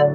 [0.00, 0.06] Hei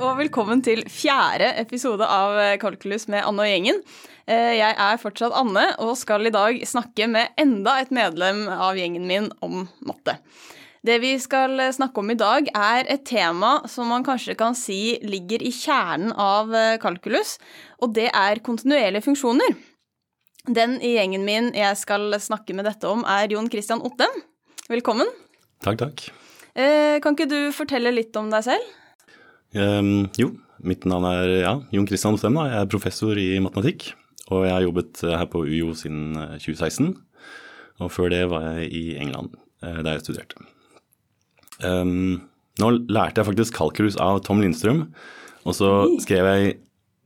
[0.00, 3.78] og velkommen til fjerde episode av Kalkulus med Anne og gjengen.
[4.26, 8.74] Eh, Jeg er fortsatt Anne og skal i dag snakke med enda et medlem av
[8.74, 10.18] gjengen min om matte.
[10.82, 14.98] Det vi skal snakke om i dag, er et tema som man kanskje kan si
[15.06, 17.38] ligger i kjernen av eh, kalkulus,
[17.78, 19.54] og det er kontinuerlige funksjoner.
[20.48, 24.12] Den i gjengen min jeg skal snakke med dette om, er Jon Christian Ottem.
[24.72, 25.08] Velkommen.
[25.64, 26.04] Takk, takk.
[26.56, 28.70] Eh, Kan ikke du fortelle litt om deg selv?
[29.56, 30.30] Um, jo,
[30.64, 32.38] mitt navn er ja, Jon Christian Ottem.
[32.40, 33.90] Jeg er professor i matematikk.
[34.32, 36.94] Og jeg har jobbet eh, her på UiO siden eh, 2016.
[37.84, 40.48] Og før det var jeg i England, eh, der jeg studerte.
[41.64, 42.28] Um,
[42.60, 44.86] nå lærte jeg faktisk kalkulus av Tom Lindstrøm.
[45.48, 45.70] Og så
[46.04, 46.58] skrev jeg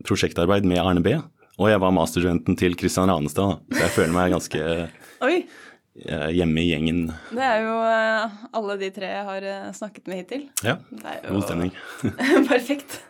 [0.07, 1.15] prosjektarbeid med Arne B.
[1.61, 4.61] Og jeg var masterstudenten til Christian Ranestad, så jeg føler meg ganske
[5.29, 7.03] eh, hjemme i gjengen.
[7.35, 10.47] det er jo eh, alle de tre jeg har eh, snakket med hittil.
[10.65, 10.79] Ja,
[11.27, 11.75] god stemning.
[12.53, 13.03] Perfekt.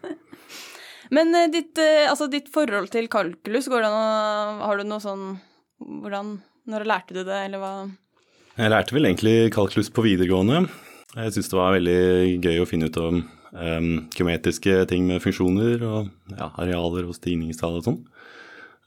[1.12, 5.34] Men ditt, altså ditt forhold til kalkulus, går det an å Har du noe sånn
[5.77, 6.30] Hvordan
[6.72, 7.72] Når lærte du det, eller hva?
[8.56, 10.62] Jeg lærte vel egentlig kalkulus på videregående.
[11.12, 13.20] Jeg syntes det var veldig gøy å finne ut om
[13.52, 18.00] um, ting med funksjoner og ja, arealer og stigningstall og sånn.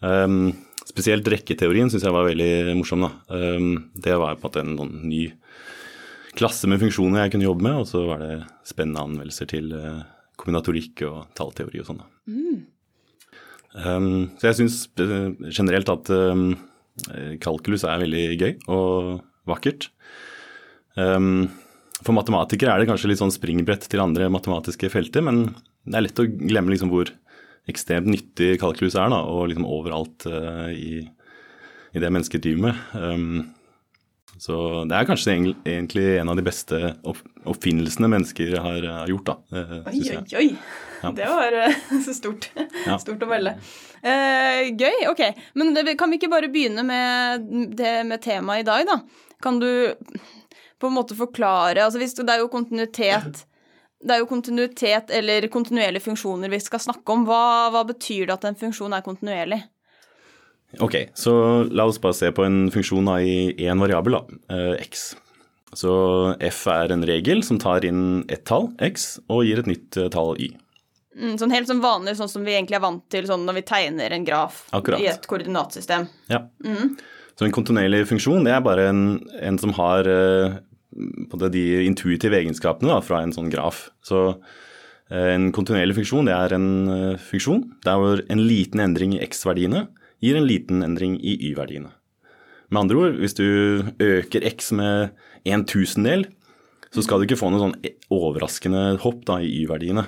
[0.03, 0.53] Um,
[0.85, 3.05] spesielt rekketeorien syns jeg var veldig morsom.
[3.31, 5.23] Um, det var på en måte en sånn ny
[6.35, 8.33] klasse med funksjoner jeg kunne jobbe med, og så var det
[8.67, 10.03] spennende anmeldelser til uh,
[10.39, 12.01] kombinatorikk og tallteori og sånn.
[12.27, 12.57] Mm.
[13.75, 14.81] Um, så jeg syns
[15.51, 16.11] generelt at
[17.43, 19.17] kalkulus er veldig gøy og
[19.51, 19.89] vakkert.
[20.95, 25.49] For matematikere er det kanskje litt sånn springbrett til andre matematiske felter, men
[25.83, 27.11] det er lett å glemme liksom hvor
[27.71, 31.03] ekstremt nyttig kalkulus er, da, og liksom overalt uh, i,
[31.95, 32.81] i det mennesket driver med.
[32.93, 33.53] Um,
[34.37, 36.79] så det er kanskje egentlig- en av de beste
[37.47, 39.37] oppfinnelsene mennesker har, har gjort, da.
[39.55, 40.47] uh, Oi, oi, oi.
[41.05, 41.11] Ja.
[41.15, 41.75] Det var eh,
[42.05, 42.49] så stort.
[42.85, 42.97] Ja.
[43.01, 43.55] Stort å melde.
[44.01, 45.05] Eh, gøy.
[45.11, 45.21] Ok.
[45.53, 47.45] Men det, kan vi ikke bare begynne med
[47.77, 48.99] det med temaet i dag, da?
[49.43, 49.69] Kan du
[50.79, 53.43] på en måte forklare Altså hvis det er jo kontinuitet
[54.03, 57.23] det er jo kontinuitet eller kontinuerlige funksjoner vi skal snakke om.
[57.27, 59.61] Hva, hva betyr det at en funksjon er kontinuerlig?
[60.83, 61.33] Ok, så
[61.71, 65.13] la oss bare se på en funksjon i én variabel, da, eh, x.
[65.75, 69.97] Så f er en regel som tar inn ett tall, x, og gir et nytt
[69.99, 70.51] eh, tall, y.
[71.15, 73.67] Mm, sånn helt sånn vanlig, sånn som vi egentlig er vant til sånn når vi
[73.69, 74.99] tegner en graf Akkurat.
[74.99, 76.09] i et koordinatsystem.
[76.27, 76.41] Ja.
[77.39, 79.05] Så en kontinuerlig funksjon det er bare en,
[79.39, 80.57] en som har eh,
[80.95, 83.89] de intuitive egenskapene da, fra en sånn graf.
[84.05, 84.21] Så
[85.11, 89.21] eh, en kontinuerlig funksjon det er en eh, funksjon der hvor en liten endring i
[89.25, 89.87] x-verdiene
[90.23, 91.91] gir en liten endring i y-verdiene.
[92.71, 93.45] Med andre ord, hvis du
[94.01, 95.13] øker x med
[95.45, 96.25] en tusendel,
[96.95, 97.75] så skal du ikke få noe sånn
[98.13, 100.07] overraskende hopp da, i y-verdiene.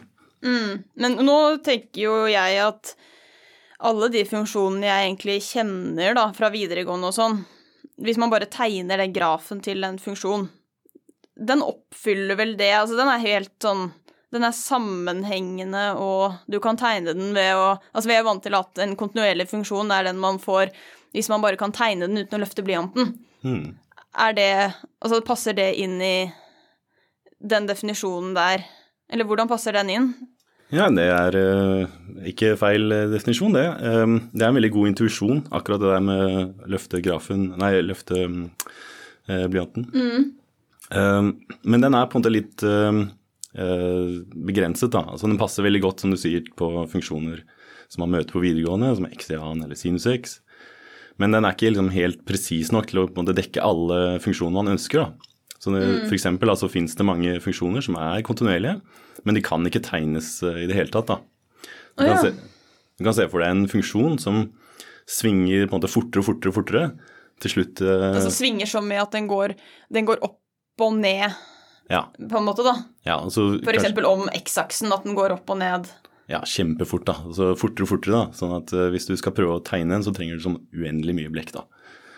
[0.98, 2.96] Men nå tenker jo jeg at
[3.78, 7.40] alle de funksjonene jeg egentlig kjenner da, fra videregående og sånn,
[8.02, 10.48] hvis man bare tegner den grafen til en funksjon,
[11.38, 12.72] den oppfyller vel det.
[12.80, 13.90] Altså, den er helt sånn
[14.34, 18.58] Den er sammenhengende, og du kan tegne den ved å Altså, vi er vant til
[18.58, 20.74] at en kontinuerlig funksjon er den man får
[21.16, 23.14] hvis man bare kan tegne den uten å løfte blyanten.
[23.42, 23.78] Hmm.
[24.18, 24.52] Er det
[25.00, 26.30] Altså, passer det inn i
[27.40, 28.66] den definisjonen der?
[29.14, 30.10] Eller hvordan passer den inn?
[30.74, 31.92] Ja, det er uh,
[32.28, 33.68] ikke feil eh, definisjon, det.
[33.80, 38.26] Um, det er en veldig god intuisjon, akkurat det der med løfte grafen Nei, løfte
[38.28, 38.42] um,
[39.48, 39.88] blyanten.
[39.96, 40.26] Um,
[40.92, 43.02] men den er på en måte litt um,
[43.58, 44.18] eh,
[44.48, 45.04] begrenset, da.
[45.12, 47.44] Altså den passer veldig godt, som du sier, på funksjoner
[47.92, 50.40] som man møter på videregående, som x-an eller sinus x.
[51.18, 54.76] Men den er ikke liksom helt presis nok til å måte dekke alle funksjoner man
[54.76, 55.06] ønsker.
[55.06, 55.34] da.
[55.58, 58.78] Så det, For eksempel altså, finnes det mange funksjoner som er kontinuerlige,
[59.26, 61.10] men de kan ikke tegnes eh, i det hele tatt.
[61.10, 61.20] da.
[61.98, 62.22] Du kan, ja.
[62.22, 62.34] se,
[63.00, 64.44] du kan se for deg en funksjon som
[65.08, 66.90] svinger på en måte fortere og fortere og fortere.
[67.42, 69.54] Til slutt Den Altså svinger som med at den går,
[69.94, 70.40] den går opp
[70.82, 71.34] og ned,
[71.90, 72.04] Ja.
[72.20, 72.76] på en måte, da.
[73.06, 75.88] ja altså, For kanskje- eksempel om x-aksen, at den går opp og ned.
[76.28, 77.14] Ja, kjempefort, da.
[77.24, 78.32] Altså fortere og fortere, da.
[78.36, 81.16] Sånn at uh, hvis du skal prøve å tegne en, så trenger du sånn uendelig
[81.16, 81.64] mye blekk, da.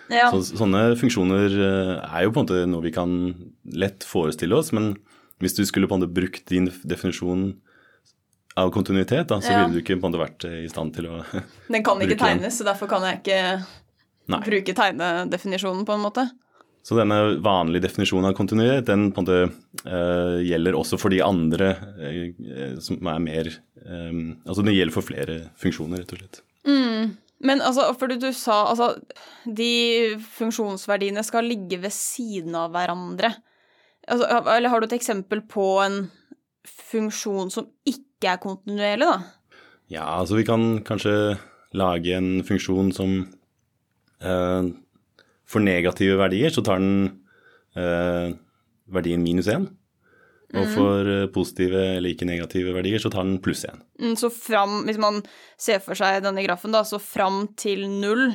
[0.09, 0.31] Ja.
[0.33, 3.11] Så, sånne funksjoner eh, er jo på en måte noe vi kan
[3.77, 4.95] lett forestille oss, men
[5.39, 7.59] hvis du skulle på en måte brukt din definisjon
[8.57, 9.59] av kontinuitet, da, så Ja.
[9.67, 11.21] ville du ikke på en måte vært eh, i stand til å
[11.69, 12.39] Den kan ikke den.
[12.41, 13.65] tegnes, så derfor kan jeg ikke
[14.33, 14.39] Nei.
[14.41, 16.25] bruke tegnedefinisjonen, på en måte.
[16.85, 19.39] Så denne vanlige definisjonen av kontinuitet, den på en måte
[19.85, 23.49] uh, gjelder også for de andre eh, som er mer
[23.83, 26.39] um, Altså den gjelder for flere funksjoner, rett og slett.
[27.39, 28.93] Men altså, fordi du sa altså
[29.47, 33.31] De funksjonsverdiene skal ligge ved siden av hverandre.
[34.09, 36.01] Altså, eller har du et eksempel på en
[36.89, 39.59] funksjon som ikke er kontinuerlig, da?
[39.89, 41.37] Ja, altså vi kan kanskje
[41.77, 43.13] lage en funksjon som
[44.21, 44.69] eh,
[45.49, 47.21] For negative verdier så tar den
[47.77, 48.33] eh,
[48.89, 49.67] verdien minus én.
[50.53, 50.73] Og Mhm.
[50.73, 53.81] for eh, positive eller ikke negative verdier så tar den pluss én.
[54.01, 55.21] Mm, Så fram, hvis man
[55.57, 58.31] ser for seg denne grafen, da, så fram til null,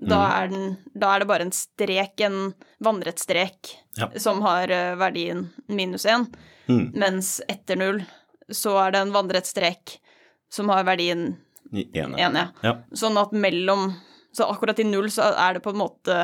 [0.00, 4.08] da, er, den, da er det bare en strek, en vannrett strek, Ja.
[4.16, 6.28] som har eh, verdien minus én.
[6.68, 6.92] Mm.
[6.94, 8.00] Mens etter null
[8.50, 9.98] så er det en vannrett strek
[10.48, 11.36] som har verdien
[11.72, 12.50] én, ja.
[12.62, 12.76] Ja.
[12.94, 13.96] Sånn at mellom
[14.32, 16.16] Så akkurat i null så er det på en måte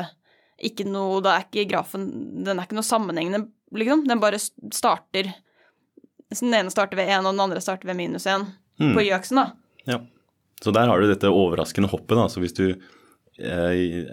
[0.63, 2.05] ikke noe Da er ikke grafen
[2.43, 4.05] Den er ikke noe sammenhengende, liksom.
[4.07, 5.33] Den bare starter
[6.31, 8.47] Den ene starter ved én, og den andre starter ved minus én
[8.79, 8.91] Mm.
[8.93, 9.51] på y-aksen, da.
[9.87, 9.95] Ja.
[10.61, 12.27] Så der har du dette overraskende hoppet, da.
[12.29, 12.75] Så hvis du
[13.39, 14.05] eh,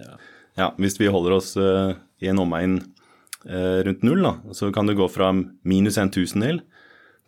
[0.56, 2.78] Ja, hvis vi holder oss eh, i en omegn
[3.44, 5.32] eh, rundt null, da, så kan du gå fra
[5.66, 6.62] minus en tusendel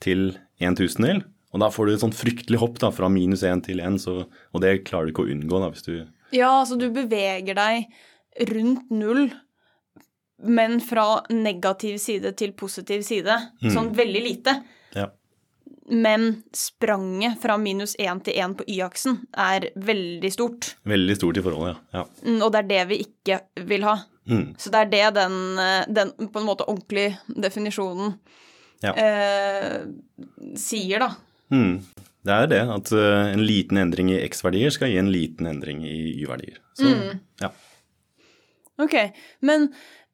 [0.01, 1.25] til en tusendel.
[1.53, 4.25] Og da får du et sånn fryktelig hopp da, fra minus én til én, så-
[4.55, 7.87] og det klarer du ikke å unngå da, hvis du Ja, altså du beveger deg
[8.51, 9.29] rundt null,
[10.43, 13.37] men fra negativ side til positiv side.
[13.73, 14.57] Sånn veldig lite.
[14.97, 15.07] Ja.
[15.89, 20.73] Men spranget fra minus én til én på y-aksen er veldig stort.
[20.85, 22.03] Veldig stort i forholdet, ja.
[22.03, 22.27] ja.
[22.27, 23.39] Mm, Og det er det vi ikke
[23.71, 23.95] vil ha.
[24.27, 24.49] Mm.
[24.59, 28.17] Så det er det den, eh, den på en måte ordentlige definisjonen
[28.83, 28.93] Ja.
[28.93, 29.87] eh,
[30.59, 31.13] sier, da.
[31.55, 31.79] Mm.
[32.27, 35.85] Det er det, at eh, en liten endring i x-verdier skal gi en liten endring
[35.87, 36.59] i y-verdier.
[36.79, 36.91] Så
[37.43, 37.53] ja.
[38.83, 38.95] Ok,
[39.47, 39.69] men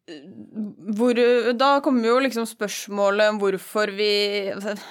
[0.07, 0.19] eh,
[0.99, 1.19] hvor,
[1.59, 4.11] da kommer jo liksom spørsmålet om hvorfor vi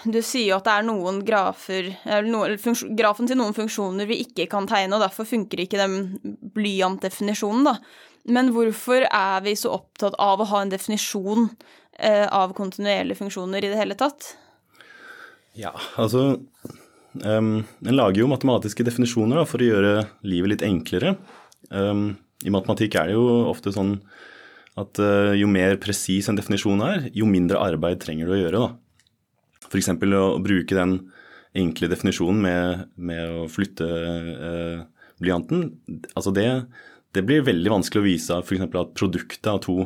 [0.09, 4.09] Du sier jo at det er noen grafer eller noe- funksjon- Grafen til noen funksjoner
[4.09, 5.99] vi ikke kan tegne, og derfor funker ikke den
[6.57, 7.77] blyantdefinisjonen, da.
[8.31, 11.47] Men hvorfor er vi så opptatt av å ha en definisjon
[11.97, 14.33] eh, av kontinuerlige funksjoner i det hele tatt?
[15.57, 16.39] Ja, altså
[17.19, 17.53] um,
[17.87, 19.93] En lager jo matematiske definisjoner da, for å gjøre
[20.27, 21.15] livet litt enklere.
[21.69, 22.13] Um,
[22.45, 23.97] I matematikk er det jo ofte sånn
[24.79, 28.61] at uh, jo mer presis en definisjon er, jo mindre arbeid trenger du å gjøre.
[28.61, 29.67] da.
[29.67, 29.91] F.eks.
[29.91, 30.97] å bruke den
[31.57, 34.83] enkle definisjonen med, med å flytte uh,
[35.21, 35.67] blyanten.
[36.15, 36.47] Altså det,
[37.15, 38.63] det blir veldig vanskelig å vise f.eks.
[38.67, 39.77] at produktet av to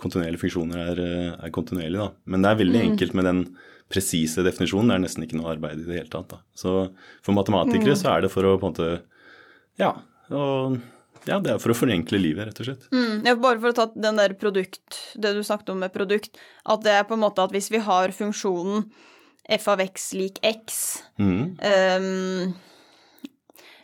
[0.00, 1.98] kontinuerlige funksjoner er, uh, er kontinuerlig.
[1.98, 2.08] Da.
[2.30, 3.44] Men det er veldig enkelt med den
[3.92, 4.94] presise definisjonen.
[4.94, 6.32] Er nesten ikke noe arbeid i det hele tatt.
[6.32, 6.40] Da.
[6.56, 6.72] Så
[7.24, 8.90] for matematikere så er det for å på en måte
[9.80, 9.94] Ja,
[10.32, 10.80] og,
[11.28, 12.90] ja det er for å forenkle livet, rett og slett.
[12.92, 16.36] Mm, ja, bare for å ta den der produkt, det du snakket om med produkt,
[16.64, 18.86] at det er på en måte at hvis vi har funksjonen
[19.52, 20.76] f av x lik x
[21.18, 21.58] mm.
[21.58, 22.52] um,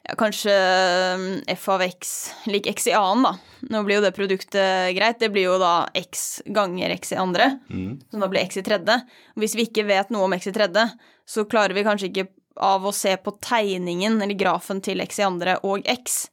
[0.06, 2.14] ja, Kanskje ehm, f av x
[2.48, 3.47] lik x i annen, da.
[3.60, 5.18] Nå blir jo det produktet greit.
[5.20, 7.92] Det blir jo da x ganger x i andre, mm.
[8.10, 9.00] som da blir x i tredje.
[9.38, 10.86] Hvis vi ikke vet noe om x i tredje,
[11.28, 12.28] så klarer vi kanskje ikke
[12.58, 16.26] av å se på tegningen eller grafen til x i andre og x,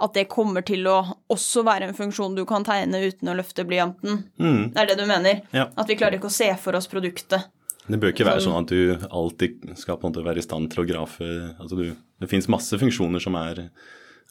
[0.00, 0.98] at det kommer til å
[1.32, 4.24] også være en funksjon du kan tegne uten å løfte blyanten.
[4.40, 4.72] Mm.
[4.72, 5.42] Det er det du mener?
[5.56, 5.68] Ja.
[5.76, 7.50] At vi klarer ikke å se for oss produktet.
[7.90, 10.70] Det bør ikke være sånn at du alltid skal på en måte være i stand
[10.72, 11.86] til å grafe altså du,
[12.20, 13.64] Det fins masse funksjoner som er,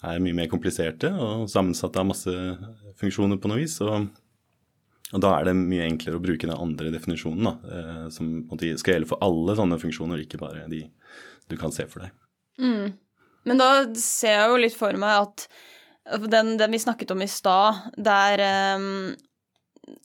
[0.03, 2.33] er mye mer kompliserte og sammensatt av masse
[2.99, 3.75] funksjoner på noe vis.
[3.83, 4.07] Og,
[5.11, 8.95] og da er det mye enklere å bruke den andre definisjonen, da, eh, som skal
[8.95, 10.85] gjelde for alle sånne funksjoner, ikke bare de
[11.49, 12.15] du kan se for deg.
[13.47, 15.47] Men da ser jeg jo litt for meg at
[16.29, 19.15] den, den vi snakket om i stad, der, ehm,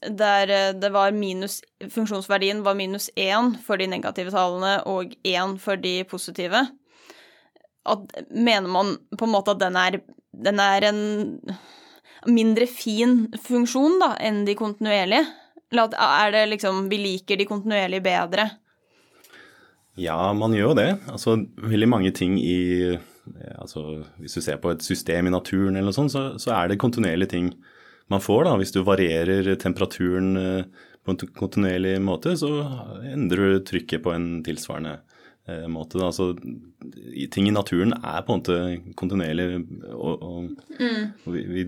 [0.09, 1.61] der eh, det var minus
[1.91, 6.65] Funksjonsverdien var minus én for de negative tallene og én for de positive.
[7.85, 9.99] At, mener man på en måte at den er,
[10.45, 11.01] den er en
[12.25, 15.25] mindre fin funksjon da, enn de kontinuerlige?
[15.73, 18.49] Eller er det liksom Vi liker de kontinuerlige bedre?
[19.95, 20.89] Ja, man gjør jo det.
[21.11, 25.75] Altså, veldig mange ting i eh, altså, Hvis du ser på et system i naturen
[25.75, 27.53] eller noe sånt, så, så er det kontinuerlige ting
[28.11, 28.43] man får.
[28.45, 28.57] da.
[28.59, 32.51] Hvis du varierer temperaturen eh, på en kontinuerlig måte, så
[33.07, 35.14] endrer du trykket på en tilsvarende eh,
[35.69, 35.99] måte.
[35.99, 36.07] Da.
[36.09, 36.31] Altså,
[37.31, 39.61] ting i naturen er på en måte kontinuerlig,
[39.93, 40.47] og, og,
[40.79, 41.65] og vi, vi,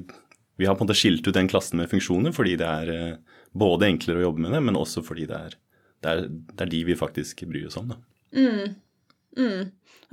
[0.57, 3.39] vi har på en måte skilt ut den klassen med funksjoner fordi det er eh,
[3.57, 5.57] både enklere å jobbe med det, men også fordi det er,
[6.03, 7.93] det er, det er de vi faktisk bryr oss om.
[7.93, 7.99] da.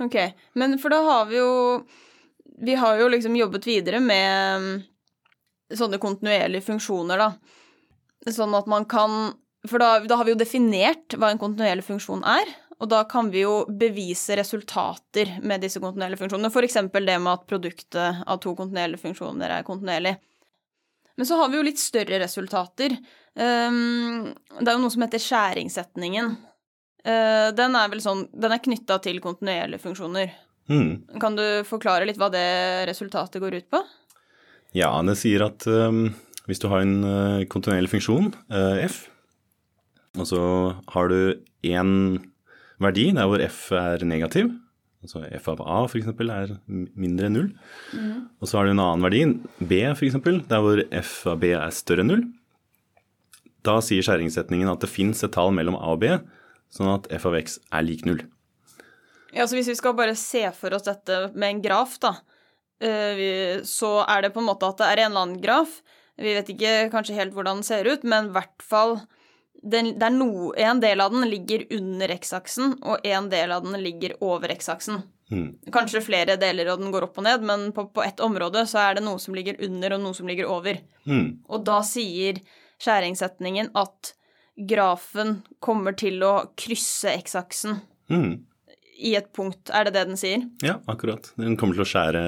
[0.05, 0.17] Ok,
[0.59, 1.53] men for da har vi jo
[2.61, 4.75] Vi har jo liksom jobbet videre med mm,
[5.75, 8.31] sånne kontinuerlige funksjoner, da.
[8.31, 9.33] Sånn at man kan
[9.67, 12.53] For da, da har vi jo definert hva en kontinuerlig funksjon er.
[12.83, 16.51] Og da kan vi jo bevise resultater med disse kontinuerlige funksjonene.
[16.51, 16.79] F.eks.
[16.91, 20.17] det med at produktet av to kontinuerlige funksjoner er kontinuerlig.
[21.15, 22.97] Men så har vi jo litt større resultater.
[23.35, 26.35] Um, det er jo noe som heter skjæringssetningen.
[27.05, 30.33] Uh, den er vel sånn Den er knytta til kontinuerlige funksjoner.
[30.67, 31.19] Mm.
[31.21, 32.45] Kan du forklare litt hva det
[32.89, 33.83] resultatet går ut på?
[34.75, 36.09] Ja, det sier at um,
[36.49, 39.05] hvis du har en uh, kontinuerlig funksjon, uh, f,
[40.19, 40.41] og så
[40.91, 41.19] har du
[41.63, 41.91] én
[42.81, 44.49] verdi der hvor f er negativ,
[45.05, 46.07] altså f av a f.eks.
[46.07, 47.51] er mindre enn null,
[47.93, 48.27] Mm.
[48.41, 49.21] og så har du en annen verdi,
[49.59, 50.17] b f.eks.,
[50.49, 52.25] der hvor f av b er større enn null,
[53.65, 56.11] da sier skjæringssetningen at det fins et tall mellom a og b,
[56.73, 58.21] sånn at f av x er lik null.
[59.33, 62.13] Ja, så Hvis vi skal bare se for oss dette med en graf, da,
[62.79, 65.81] eh, så er det på en måte at det er en eller annen graf.
[66.17, 69.01] Vi vet ikke kanskje helt hvordan den ser ut, men i hvert fall
[69.65, 73.63] den, det er no, En del av den ligger under x-aksen, og en del av
[73.65, 75.01] den ligger over x-aksen.
[75.33, 75.47] Mm.
[75.73, 78.77] Kanskje flere deler og den går opp og ned, men på, på ett område så
[78.83, 80.77] er det noe som ligger under, og noe som ligger over.
[81.09, 81.39] Mm.
[81.49, 82.37] Og da sier
[82.83, 84.13] skjæringssetningen at
[84.69, 88.45] grafen kommer til å krysse x-aksen Mm.
[89.01, 89.71] i et punkt.
[89.73, 90.43] Er det det den sier?
[90.61, 91.31] Ja, akkurat.
[91.41, 92.21] Den kommer til å skjære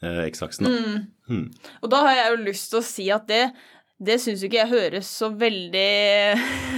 [0.00, 0.64] eh, x-aksen.
[0.64, 1.02] da.
[1.28, 1.44] Mm.
[1.82, 3.42] Og da har jeg jo lyst til å si at det,
[4.06, 5.90] det syns jo ikke jeg høres så veldig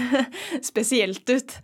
[0.71, 1.57] spesielt ut.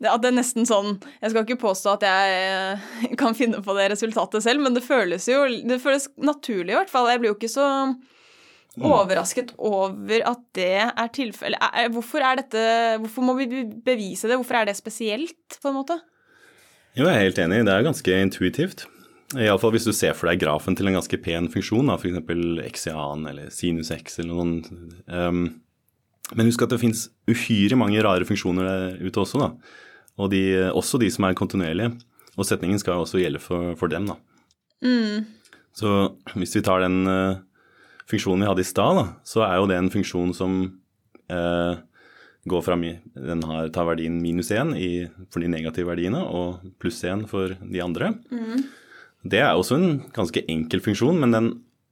[0.00, 3.90] At det er nesten sånn Jeg skal ikke påstå at jeg kan finne på det
[3.92, 7.10] resultatet selv, men det føles jo det føles naturlig, i hvert fall.
[7.12, 7.66] Jeg blir jo ikke så
[8.80, 11.60] overrasket over at det er tilfellet.
[11.92, 12.62] Hvorfor er dette
[13.02, 14.38] Hvorfor må vi bevise det?
[14.38, 15.98] Hvorfor er det spesielt, på en måte?
[16.96, 17.64] Jo, jeg er helt enig.
[17.66, 18.86] Det er ganske intuitivt.
[19.38, 22.86] Iallfall hvis du ser for deg grafen til en ganske pen funksjon, f.eks.
[22.90, 24.70] annen eller sinus x eller noe sånt.
[25.06, 25.42] Um,
[26.34, 29.50] men husk at det fins uhyre mange rare funksjoner der ute også, da.
[30.20, 30.42] Og de,
[30.76, 31.92] også de som er kontinuerlige.
[32.38, 34.18] Og setningen skal jo også gjelde for, for dem, da.
[35.76, 35.94] Så
[36.34, 37.38] hvis vi tar den uh,
[38.10, 40.58] funksjonen vi hadde i stad, så er jo det en funksjon som
[41.30, 41.78] uh,
[42.50, 44.74] går fra Den har, tar verdien minus 1
[45.30, 48.14] for de negative verdiene og pluss 1 for de andre.
[49.26, 51.50] Det er også en ganske enkel funksjon, men den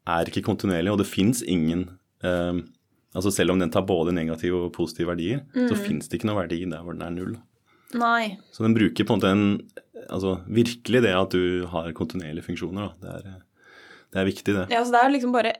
[0.08, 1.88] er ikke kontinuerlig, og det fins ingen
[2.24, 2.64] eh,
[3.16, 6.42] Altså selv om den tar både negative og positive verdier, så fins det ikke noen
[6.42, 7.38] verdi der hvor den er null.
[7.96, 8.36] Nei.
[8.52, 9.46] Så den bruker på en måte en
[10.08, 12.92] Altså virkelig det at du har kontinuerlige funksjoner, da.
[13.02, 13.40] Det er,
[14.14, 14.66] det er viktig, det.
[14.72, 15.52] Ja, så det er liksom bare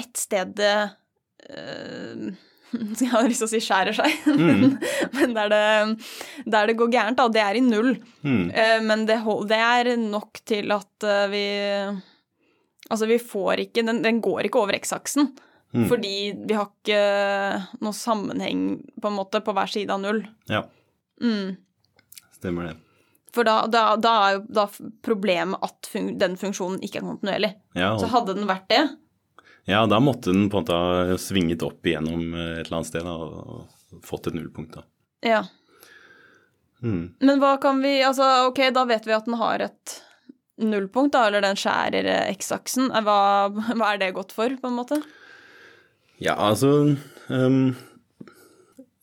[0.00, 2.32] ett sted øh,
[3.02, 4.78] Jeg hadde lyst til å si skjærer seg, men,
[5.16, 5.62] men der, det,
[6.54, 7.94] der det går gærent, da, det er i null.
[8.24, 8.44] Mm.
[8.50, 9.18] Eh, men det,
[9.50, 11.44] det er nok til at eh, vi
[12.92, 15.30] Altså, vi får ikke Den, den går ikke over x-aksen.
[15.72, 15.86] Mm.
[15.88, 16.14] Fordi
[16.44, 18.64] vi har ikke noe sammenheng
[19.00, 20.24] på en måte på hver side av null.
[20.52, 20.64] Ja,
[21.22, 21.54] Mm.
[22.34, 22.72] stemmer det.
[23.32, 24.64] For da, da, da er jo da
[25.06, 27.52] problemet at fun den funksjonen ikke er kontinuerlig.
[27.78, 28.80] Ja, Så hadde den vært det,
[29.70, 32.90] ja, da måtte den på en måte ha svinget opp igjennom eh, et eller annet
[32.90, 34.78] sted da, og, fått et nullpunkt.
[34.78, 34.86] da.
[35.34, 35.42] ja.
[36.82, 37.12] Mm.
[37.22, 39.92] Men hva kan vi Altså, ok, da vet vi at den har et
[40.58, 42.90] nullpunkt, da, eller den skjærer eh, x-aksen.
[42.90, 43.18] Eh, Hva,
[43.78, 44.98] hva er det godt for, på en måte?
[46.22, 46.96] Ja, altså
[47.28, 47.62] um,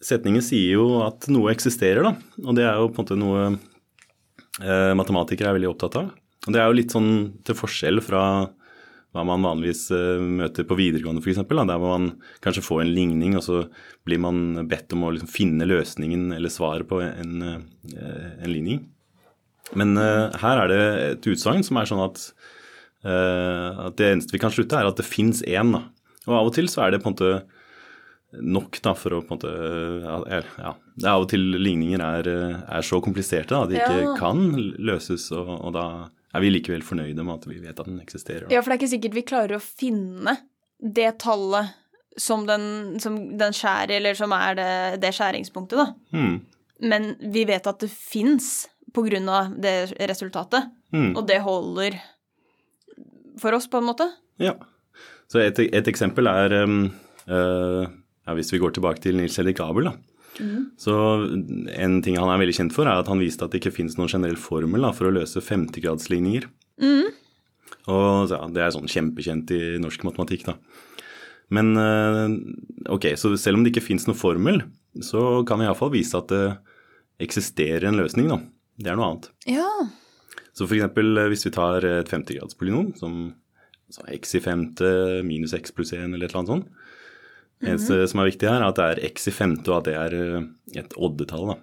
[0.03, 2.13] Setningen sier jo at noe eksisterer, da.
[2.45, 6.13] Og det er jo på en måte noe uh, matematikere er veldig opptatt av.
[6.47, 7.11] Og det er jo litt sånn
[7.43, 8.23] til forskjell fra
[9.15, 11.39] hva man vanligvis eh, møter på videregående, f.eks.
[11.41, 12.11] Der hvor man
[12.45, 13.63] kanskje får en ligning, og så
[14.05, 18.83] blir man bedt om å liksom finne løsningen eller svaret på en, eh, en ligning.
[19.77, 22.21] Men eh, her er det et utsagn som er sånn at,
[22.99, 25.71] at det eneste vi kan slutte, er at det fins én.
[26.27, 27.33] Og av og til så er det på en måte
[28.45, 29.51] nok da, for å på en måte
[30.03, 32.27] ja, ja, det Av og til ligninger er,
[32.61, 34.15] er så kompliserte da, at de ikke Ja.
[34.19, 34.43] kan
[34.77, 35.85] løses, og, og da
[36.33, 38.45] er vi likevel fornøyde med at vi vet at den eksisterer.
[38.47, 38.53] Da.
[38.53, 40.35] Ja, for det er ikke sikkert vi klarer å finne
[40.79, 41.75] det tallet
[42.19, 44.71] som den, som den skjærer, eller som er det,
[45.03, 46.15] det skjæringspunktet, da.
[46.15, 46.39] Hmm.
[46.79, 51.11] Men vi vet at det fins på grunn av det resultatet, Hmm.
[51.13, 51.99] og det holder
[53.37, 54.07] for oss, på en måte.
[54.41, 54.55] Ja.
[55.29, 56.79] Så et, et eksempel er um,
[57.29, 57.85] uh,
[58.25, 59.93] ja, Hvis vi går tilbake til Nils Henrik Abel, da.
[60.79, 60.95] Så
[61.75, 63.97] en ting han er veldig kjent for, er at han viste at det ikke finnes
[63.99, 66.47] noen generell formel da, for å løse femtegradsligninger.
[67.89, 70.57] Og ja, det er sånn kjempekjent i norsk matematikk, da.
[71.55, 72.35] Men eh,
[72.93, 74.61] ok, så selv om det ikke finnes noen formel,
[75.05, 76.43] så kan vi iallfall vise at det
[77.25, 78.39] eksisterer en løsning, da.
[78.79, 79.31] Det er noe annet.
[79.49, 79.69] Ja.
[80.53, 83.21] Så eksempel eh, hvis vi tar et femtegradspolynom, som
[83.89, 84.89] så x i femte
[85.25, 86.67] minus x pluss 1 eller et eller annet sånt.
[87.59, 89.89] Det eneste som er viktig her, er at det er x i femte, og at
[89.89, 90.45] det er eh,
[90.79, 91.47] et oddetall.
[91.53, 91.57] da.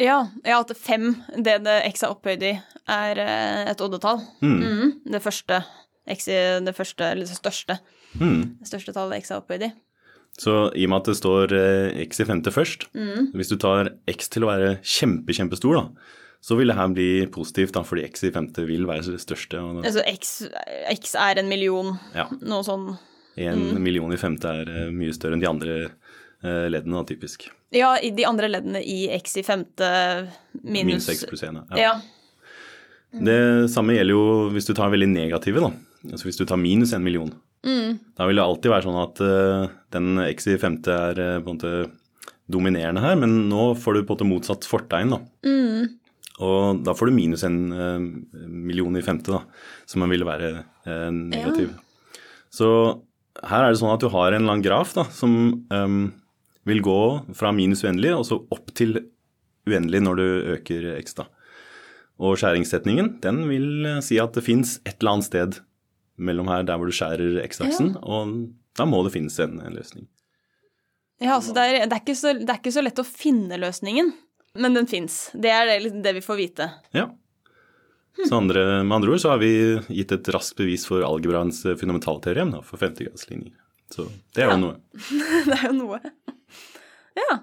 [0.00, 2.52] Ja, ja, at fem, det det x er opphøyd i,
[2.88, 4.20] er eh, et oddetall.
[4.44, 5.00] Mhm.
[5.12, 5.62] Det første
[6.10, 6.36] x i
[6.66, 7.78] det første, eller det største.
[8.18, 8.58] Mm.
[8.60, 9.72] Det største tallet x er opphøyd i.
[10.40, 13.30] Så i og med at det står eh, x i femte først, Mm.
[13.36, 15.84] hvis du tar x til å være kjempe, kjempestor, da,
[16.42, 19.60] så vil det her bli positivt, da, fordi x i femte vil være det største.
[19.84, 20.32] Altså x,
[20.90, 22.96] x er en million, ja, noe sånn.
[23.36, 23.82] En Mm.
[23.82, 25.76] million i femte er eh, mye større enn de andre
[26.42, 27.46] eh, leddene, da, typisk.
[27.72, 29.86] Ja, i de andre leddene i x i femte
[30.62, 31.62] minus Minus x pluss 1.
[31.72, 31.76] Ja.
[31.78, 31.92] Ja.
[33.12, 35.70] Det samme gjelder jo hvis du tar veldig negative, da.
[36.10, 37.30] Altså hvis du tar minus en million.
[37.64, 37.98] Mm.
[38.18, 41.58] Da vil det alltid være sånn at eh, den x i femte er på en
[41.58, 41.90] måte
[42.52, 45.20] dominerende her, men nå får du på en måte motsatt fortegn, da.
[45.46, 45.92] Mm.
[46.42, 47.58] Og da får du minus en
[48.50, 49.44] million i femte, da,
[49.86, 50.64] som ville være
[51.14, 51.70] negativ.
[52.52, 52.66] Så
[53.40, 55.32] her er det sånn at du har en annen graf da, som
[55.72, 56.02] um,
[56.68, 57.00] vil gå
[57.36, 58.98] fra minus uendelig og så opp til
[59.68, 61.16] uendelig når du øker x.
[61.18, 61.28] da.
[62.22, 65.60] Og skjæringssetningen den vil eh, si at det fins et eller annet sted
[66.22, 70.06] mellom her der hvor du skjærer x-aksen, og da må det finnes en, en løsning.
[71.22, 73.58] Ja, altså det er, det, er ikke så, det er ikke så lett å finne
[73.58, 74.12] løsningen,
[74.60, 75.24] men den fins.
[75.32, 76.68] Det er det, det vi får vite.
[76.94, 77.08] Ja.
[78.20, 79.52] Så andre, med andre ord så har vi
[79.88, 83.56] gitt et raskt bevis for algebraens eh, fundamentalteorem da, for femtegradsligninger.
[83.92, 84.60] Så det er jo Ja.
[84.60, 84.76] noe.
[85.48, 85.98] det er jo noe.
[87.18, 87.38] Ja.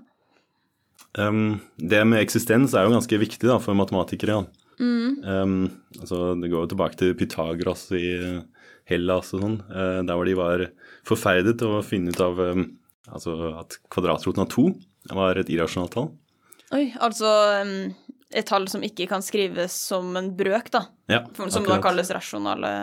[1.17, 4.43] Um, det med eksistens er jo ganske viktig da, for matematikere.
[4.79, 5.17] Mm.
[5.25, 5.55] Um,
[5.99, 8.41] altså, det går jo tilbake til Pythagoras i eh,
[8.89, 10.63] Hellas og sånn, uh, der hvor de var
[11.09, 12.63] forferdet over å finne ut av um,
[13.09, 14.69] altså at kvadratroten av to
[15.17, 16.11] var et irrasjonalt tall.
[16.77, 17.29] Oi, altså
[18.33, 20.83] et tall som ikke kan skrives som en brøk, da.
[21.09, 22.73] Ja, som Som da kalles rasjonale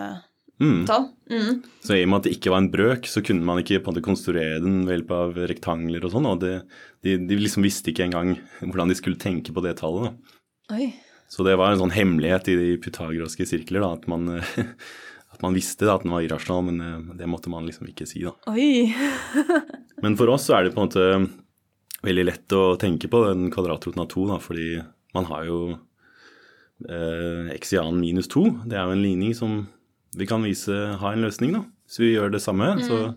[0.59, 0.87] Mm.
[0.89, 1.11] tall.
[1.29, 1.59] Mm.
[1.85, 3.91] Så i og med at det ikke var en brøk, så kunne man ikke på
[3.91, 6.53] en måte konstruere den ved hjelp av rektangler og sånn, og det,
[7.05, 10.15] de, de liksom visste ikke engang hvordan de skulle tenke på det tallet.
[10.17, 10.77] da.
[10.79, 10.95] Oi.
[11.29, 14.31] Så det var en sånn hemmelighet i de pythagoraske sirkler, da, at man,
[15.37, 18.09] at man visste da, at den var irrasjonal, men eh, det måtte man liksom ikke
[18.09, 18.33] si, da.
[18.49, 18.95] Oi.
[20.03, 21.05] Men for oss så er det på en måte
[22.07, 24.79] veldig lett å tenke på den kvadratroten av to, da, fordi
[25.17, 25.61] man har jo
[26.87, 28.45] eh, annen minus 2.
[28.69, 29.65] Det er jo en ligning som
[30.17, 31.65] vi kan vise har en løsning, da.
[31.87, 33.15] Hvis vi gjør det samme, så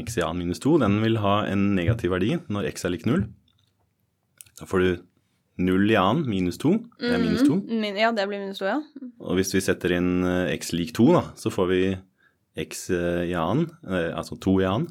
[0.00, 3.04] x i annen minus 2 den vil ha en negativ verdi når x er lik
[3.06, 3.26] null.
[4.58, 4.88] Da får du
[5.62, 6.72] null i annen minus 2.
[7.02, 7.60] det er minus 2.
[7.70, 8.80] Min, ja, det blir minus 2, ja.
[9.22, 11.82] Og hvis vi setter inn eh, x lik 2, da, så får vi
[12.64, 14.88] x eh, i annen, eh, altså 2 i annen,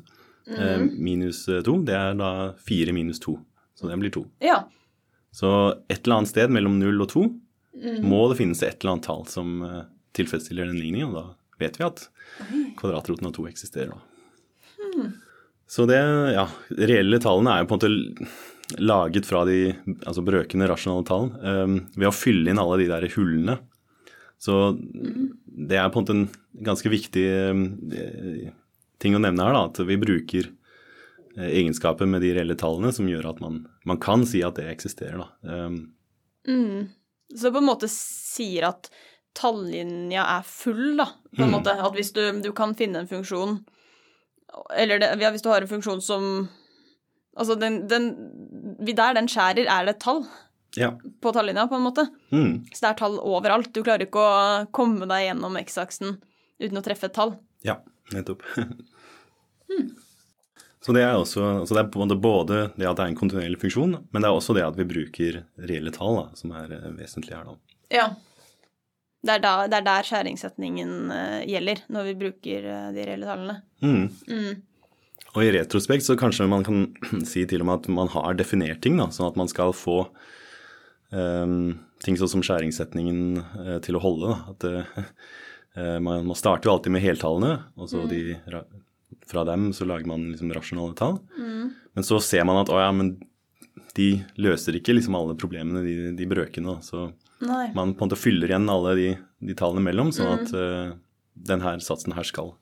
[0.47, 1.75] eh, minus 2.
[1.87, 2.31] Det er da
[2.63, 3.35] 4 minus 2,
[3.79, 4.23] så det blir 2.
[4.47, 4.61] Ja.
[5.33, 5.49] Så
[5.89, 7.25] et eller annet sted mellom 0 og 2
[8.05, 9.83] må det finnes et eller annet tall som eh,
[10.15, 12.05] tilfredsstiller den ligningen, og da vet vi at
[12.79, 13.95] kvadratroten av 2 eksisterer.
[13.95, 15.07] Da.
[15.69, 15.97] Så det,
[16.35, 16.45] ja,
[16.77, 19.73] reelle tallene er jo på en måte laget fra de
[20.05, 23.57] altså brøkende rasjonale tall um, ved å fylle inn alle de der hullene.
[24.41, 27.63] Så det er på en måte en ganske viktig um,
[29.01, 30.51] ting å nevne her, da, at vi bruker
[31.37, 35.17] egenskaper med de reelle tallene som gjør at man, man kan si at det eksisterer.
[35.23, 35.65] Da.
[35.67, 35.93] Um,
[36.47, 36.89] Mm.
[37.35, 38.89] Så på en måte sier at
[39.33, 41.05] tallinja er full, da.
[41.35, 41.53] På en Mm.
[41.55, 41.71] måte.
[41.79, 43.63] At hvis du, du kan finne en funksjon
[44.75, 46.49] Eller det, ja, hvis du har en funksjon som
[47.37, 48.11] Altså, den, den
[48.85, 50.25] Der den skjærer, er det et tall
[50.77, 50.91] ja.
[51.21, 52.05] på tallinja, på en måte.
[52.31, 52.65] Mm.
[52.73, 53.71] Så det er tall overalt.
[53.73, 56.19] Du klarer ikke å komme deg gjennom x-aksen
[56.59, 57.37] uten å treffe et tall.
[57.63, 57.79] Ja,
[58.11, 58.43] nettopp.
[60.83, 63.95] Så det er også, så det er både det at det er en kontinuerlig funksjon,
[64.11, 67.37] men det er også det at vi bruker reelle tall, da, som er eh, vesentlig
[67.37, 67.47] her.
[67.47, 67.77] da.
[67.93, 68.07] Ja.
[69.23, 73.29] Det er, da, det er der skjæringssetningen eh, gjelder, når vi bruker eh, de reelle
[73.29, 73.55] tallene.
[73.79, 74.09] Mm.
[74.27, 74.61] Mm.
[75.33, 76.83] Og i retrospekt så kanskje man kan
[77.31, 80.01] si til og med at man har definert ting, da, sånn at man skal få
[81.15, 84.35] um, ting sånn som skjæringssetningen uh, til å holde.
[84.35, 84.51] Da.
[84.51, 84.67] At
[85.79, 88.67] eh, man, man starter jo alltid med heltallene, og så de, ra-
[89.33, 91.19] fra dem så lager man liksom rasjonale tall.
[91.33, 93.15] Men så ser man at å ja, men
[93.97, 94.07] de
[94.41, 96.79] løser ikke liksom alle problemene, de, de brøkene.
[96.85, 97.09] Så
[97.43, 97.67] Nei.
[97.75, 99.07] man på en måte fyller igjen alle de,
[99.49, 100.95] de tallene mellom, sånn at uh,
[101.49, 102.53] den her satsen her skal,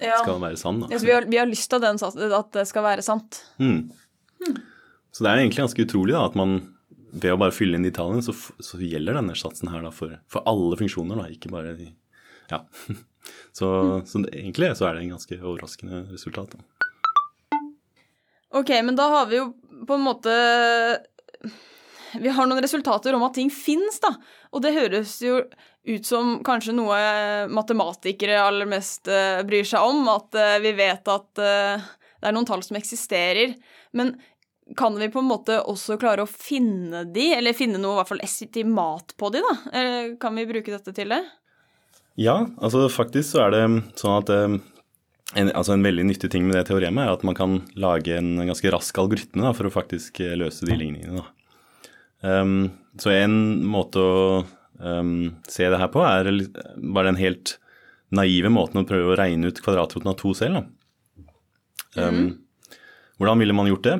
[0.00, 0.20] Ja.
[0.22, 0.84] skal være sann.
[0.92, 3.42] Ja, vi, har, vi har lyst til den, at det skal være sant.
[3.60, 3.90] Mm.
[5.12, 6.60] Så det er egentlig ganske utrolig da, at man
[7.12, 10.18] ved å bare fylle inn de tallene, så, så gjelder denne satsen her da for,
[10.30, 11.92] for alle funksjoner, da, ikke bare de
[12.52, 12.62] Ja.
[13.52, 13.68] Så,
[14.06, 16.54] så det, egentlig så er det en ganske overraskende resultat.
[16.54, 17.58] Da.
[18.58, 19.50] Ok, men da har vi jo
[19.86, 20.32] på en måte
[22.18, 24.14] Vi har noen resultater om at ting fins, da.
[24.52, 25.42] Og det høres jo
[25.88, 26.96] ut som kanskje noe
[27.52, 30.08] matematikere aller mest eh, bryr seg om.
[30.12, 31.86] At eh, vi vet at eh,
[32.18, 33.54] det er noen tall som eksisterer.
[33.96, 34.16] Men
[34.76, 38.10] kan vi på en måte også klare å finne de, eller finne noe i hvert
[38.10, 39.54] fall estimat på de, da?
[39.72, 41.22] Eller kan vi bruke dette til det?
[42.18, 43.62] Ja, altså faktisk så er det
[44.00, 44.58] sånn at eh,
[45.38, 48.34] en, altså en veldig nyttig ting med det teoremet er at man kan lage en
[48.48, 51.22] ganske rask algoritme da, for å faktisk eh, løse de ligningene.
[52.18, 53.36] Um, så en
[53.70, 54.18] måte å
[54.82, 56.32] um, se det her på er
[56.82, 57.54] bare den helt
[58.10, 60.66] naive måten å prøve å regne ut kvadratroten av to selv.
[61.94, 62.40] Um.
[63.18, 63.96] Hvordan ville man gjort det?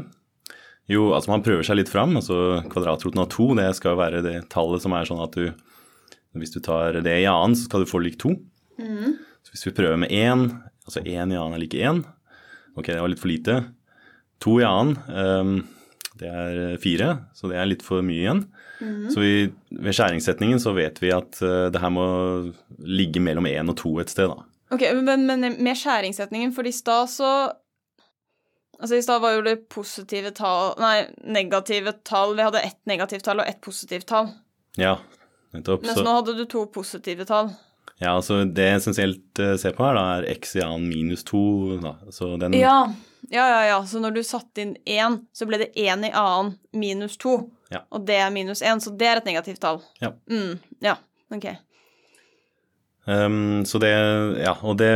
[0.88, 2.16] Jo, altså man prøver seg litt fram.
[2.16, 5.50] altså Kvadratroten av to det skal være det tallet som er sånn at du
[6.36, 8.34] Hvis du tar det i annen, så skal du få lik to.
[8.78, 9.16] Mm.
[9.46, 10.48] Så hvis vi prøver med én,
[10.84, 12.04] altså én i annen er like én
[12.78, 13.54] Ok, det var litt for lite.
[14.44, 15.54] To i annen, um,
[16.20, 18.44] det er fire, så det er litt for mye igjen.
[18.78, 19.08] Mm.
[19.10, 19.32] Så vi,
[19.74, 22.06] ved skjæringssetningen så vet vi at uh, det her må
[22.78, 24.46] ligge mellom én og to et sted, da.
[24.70, 27.32] Ok, Men, men med skjæringssetningen, for i stad så
[28.78, 32.36] Altså I stad var jo det positive tall Nei, negative tall.
[32.38, 34.28] Vi hadde ett negativt tall og ett positivt tall.
[34.78, 35.00] Ja,
[35.56, 35.86] nettopp.
[35.86, 37.52] Mens nå hadde du to positive tall.
[37.98, 41.24] Ja, altså det jeg essensielt uh, ser på her, da, er x i annen minus
[41.26, 41.40] to.
[41.82, 41.96] Da.
[42.14, 42.80] Så den ja.
[43.26, 43.78] ja, ja, ja.
[43.90, 47.40] Så når du satte inn én, så ble det én i annen minus to.
[47.74, 47.82] Ja.
[47.92, 49.82] Og det er minus én, så det er et negativt tall.
[50.02, 50.12] Ja.
[50.30, 50.94] Mm, ja,
[51.34, 51.50] ok.
[53.08, 53.94] Um, så det
[54.44, 54.92] Ja, og det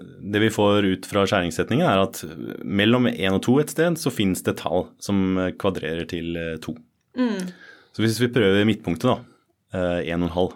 [0.00, 2.20] det vi får ut fra skjæringssetningen, er at
[2.64, 6.74] mellom 1 og 2 et sted, så finnes det tall som kvadrerer til 2.
[7.18, 7.50] Mm.
[7.96, 9.18] Så hvis vi prøver midtpunktet, da,
[9.72, 10.54] 1,5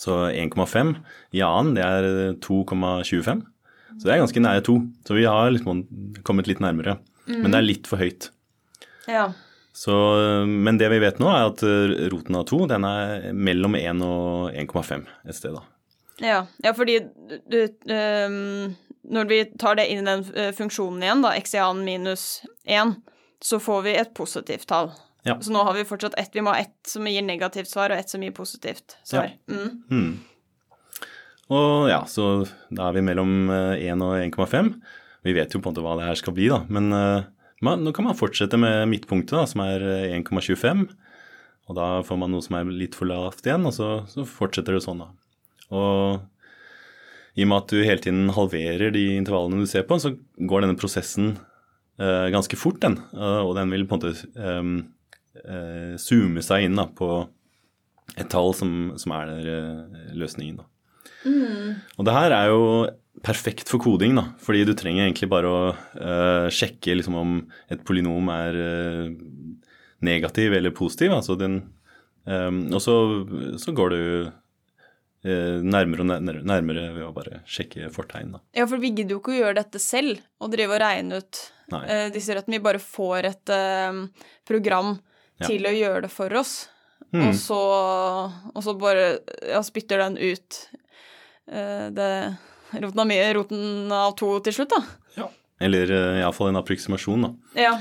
[0.00, 0.94] Så 1,5
[1.36, 2.06] i annen, det er
[2.40, 3.42] 2,25.
[3.98, 4.76] Så det er ganske nære 2.
[5.04, 5.84] Så vi har liksom
[6.24, 6.96] kommet litt nærmere.
[7.26, 7.42] Mm.
[7.42, 8.30] Men det er litt for høyt.
[9.10, 9.30] Ja.
[9.76, 9.94] Så,
[10.46, 11.62] men det vi vet nå, er at
[12.12, 15.54] roten av 2 den er mellom 1 og 1,5 et sted.
[15.56, 15.62] da.
[16.20, 16.98] Ja, ja fordi
[17.48, 18.76] du, um,
[19.10, 22.26] Når vi tar det inn i den uh, funksjonen igjen, da, x i annen minus
[22.68, 22.96] 1,
[23.40, 24.92] så får vi et positivt tall.
[25.26, 25.36] Ja.
[25.40, 26.30] Så nå har vi fortsatt ett.
[26.32, 29.32] Vi må ha ett som gir negativt svar, og ett som gir positivt svar.
[29.48, 29.54] Ja.
[29.54, 29.82] Mm.
[29.90, 30.12] Mm.
[31.50, 34.72] Og ja, så da er vi mellom 1 uh, og 1,5.
[35.26, 36.62] Vi vet jo på en måte hva det her skal bli, da.
[36.70, 37.28] Men uh,
[37.66, 39.84] man, nå kan man fortsette med midtpunktet, da, som er
[40.20, 40.86] 1,25.
[41.70, 44.74] Og da får man noe som er litt for lavt igjen, og så, så fortsetter
[44.74, 45.10] det sånn, da.
[45.70, 50.14] Og i og med at du hele tiden halverer de intervallene du ser på, så
[50.50, 51.34] går denne prosessen
[52.00, 52.98] uh, ganske fort, den.
[53.14, 54.72] Uh, og den vil på en måte um,
[55.44, 57.10] uh, zoome seg inn da, på
[58.16, 60.60] et tall som, som er der, løsningen.
[60.60, 60.66] Da.
[61.24, 61.76] Mm.
[61.98, 62.62] Og det her er jo
[63.24, 65.60] perfekt for koding, da, fordi du trenger egentlig bare å
[66.50, 67.34] sjekke liksom, om
[67.70, 68.56] et polynom er
[70.02, 71.12] negativ eller positiv.
[71.12, 71.58] Altså den,
[72.24, 72.96] um, og så,
[73.60, 74.00] så går du
[75.20, 78.32] Eh, nærmere og nærmere, nærmere, ved å bare sjekke fortegn.
[78.32, 78.38] Da.
[78.56, 81.40] Ja, for vi gidder jo ikke å gjøre dette selv og drive og regne ut
[81.74, 82.56] uh, disse røttene.
[82.56, 84.94] Vi bare får et uh, program
[85.40, 85.48] ja.
[85.48, 86.54] til å gjøre det for oss,
[87.10, 87.24] mm.
[87.24, 87.60] og, så,
[88.54, 89.06] og, så, bare
[89.48, 90.60] ja, spytter den ut
[91.50, 92.10] uh, det,
[92.76, 94.82] roten, av mye, roten av to til slutt, da.
[95.18, 95.30] Ja.
[95.60, 97.32] Eller uh, iallfall en approksimasjon, da.
[97.66, 97.74] Ja.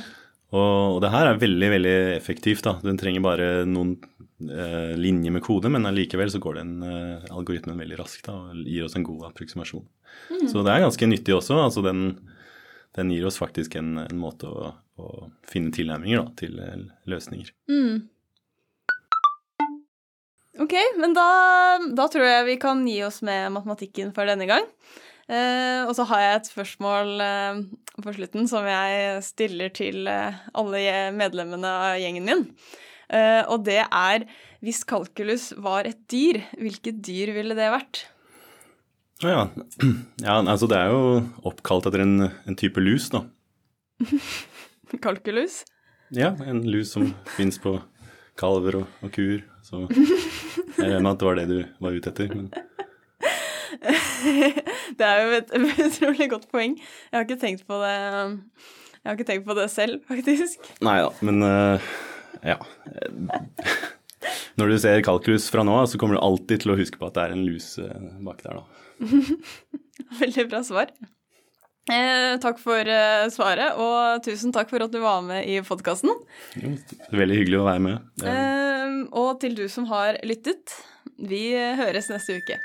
[0.49, 2.79] Og, og det her er veldig, veldig effektivt, da.
[2.81, 7.79] Den trenger bare noen uh, linjer med kode, men allikevel så går den uh, algoritmen
[7.79, 9.85] veldig raskt da, og gir oss en god approksimasjon.
[10.31, 10.47] Mm.
[10.49, 11.59] Så det er ganske nyttig også.
[11.61, 12.05] altså den,
[12.97, 17.51] den gir oss faktisk en, en måte å, å, finne tilnærminger da, til eh, løsninger.
[17.71, 18.07] Mm.
[20.59, 21.27] Ok, men da,
[21.95, 24.67] da, tror jeg vi kan gi oss med matematikken for denne gang.
[25.29, 27.63] Eh, og så har jeg et spørsmål eh,
[28.01, 30.83] på slutten som jeg stiller til eh, alle
[31.15, 32.45] medlemmene av gjengen min.
[33.09, 34.27] Uh, og det er
[34.61, 38.03] hvis kalkulus var et dyr, hvilket dyr ville det vært?
[39.25, 39.47] Ja,
[40.27, 43.23] ja altså det er jo oppkalt etter en, en type lus, da.
[45.05, 45.63] kalkulus?
[46.15, 47.77] Ja, en lus som fins på
[48.39, 49.43] kalver og, og, kuer.
[49.65, 49.85] Så
[50.79, 52.33] jeg regner med at det var det du var ute etter.
[52.33, 52.51] Men...
[54.99, 56.77] det er jo et utrolig godt poeng.
[56.79, 60.71] Jeg har ikke tenkt på det Jeg har ikke tenkt på det selv, faktisk.
[60.85, 61.91] Nei da, men uh
[62.45, 62.57] ja.
[64.59, 67.15] Når du ser kalkulus fra nå, så kommer du alltid til å huske på at
[67.15, 68.99] det er en lus eh, bak der, da.
[70.19, 70.93] Veldig bra svar.
[71.89, 76.13] Eh, takk for eh, svaret, og tusen takk for at du var med i podkasten.
[77.09, 78.09] Veldig hyggelig å være med.
[78.21, 80.77] Eh, og til du som har lyttet,
[81.17, 82.61] vi høres neste uke.